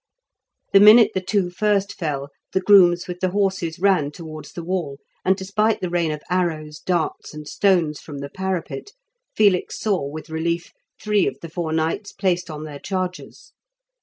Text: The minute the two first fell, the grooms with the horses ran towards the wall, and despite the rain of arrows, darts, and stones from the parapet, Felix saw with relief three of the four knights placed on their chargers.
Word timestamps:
The 0.73 0.79
minute 0.79 1.11
the 1.13 1.21
two 1.21 1.51
first 1.51 1.93
fell, 1.93 2.29
the 2.53 2.59
grooms 2.59 3.07
with 3.07 3.19
the 3.19 3.29
horses 3.29 3.77
ran 3.77 4.09
towards 4.09 4.53
the 4.53 4.63
wall, 4.63 4.97
and 5.23 5.35
despite 5.35 5.79
the 5.79 5.91
rain 5.91 6.11
of 6.11 6.23
arrows, 6.27 6.79
darts, 6.79 7.35
and 7.35 7.47
stones 7.47 7.99
from 7.99 8.17
the 8.17 8.29
parapet, 8.31 8.93
Felix 9.35 9.79
saw 9.79 10.03
with 10.07 10.31
relief 10.31 10.71
three 10.99 11.27
of 11.27 11.37
the 11.43 11.49
four 11.49 11.71
knights 11.71 12.13
placed 12.13 12.49
on 12.49 12.63
their 12.63 12.79
chargers. 12.79 13.53